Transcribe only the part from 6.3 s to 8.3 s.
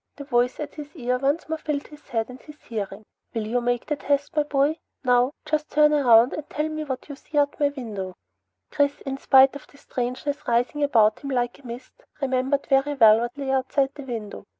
and tell me what you see out my window."